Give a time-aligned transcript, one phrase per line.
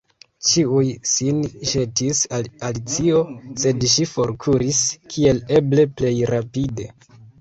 [0.51, 1.41] Ĉiuj sin
[1.71, 3.21] ĵetis al Alicio,
[3.65, 4.81] sed ŝi forkuris
[5.13, 6.89] kiel eble plej rapide.